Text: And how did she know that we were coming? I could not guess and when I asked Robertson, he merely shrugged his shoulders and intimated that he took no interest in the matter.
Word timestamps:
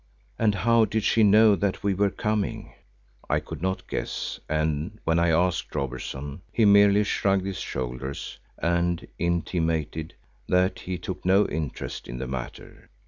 And 0.39 0.55
how 0.55 0.85
did 0.85 1.03
she 1.03 1.21
know 1.21 1.55
that 1.55 1.83
we 1.83 1.93
were 1.93 2.09
coming? 2.09 2.73
I 3.29 3.39
could 3.39 3.61
not 3.61 3.87
guess 3.87 4.39
and 4.49 4.97
when 5.03 5.19
I 5.19 5.29
asked 5.29 5.75
Robertson, 5.75 6.41
he 6.51 6.65
merely 6.65 7.03
shrugged 7.03 7.45
his 7.45 7.59
shoulders 7.59 8.39
and 8.57 9.07
intimated 9.19 10.15
that 10.49 10.79
he 10.79 10.97
took 10.97 11.23
no 11.23 11.45
interest 11.49 12.07
in 12.07 12.17
the 12.17 12.25
matter. 12.27 12.89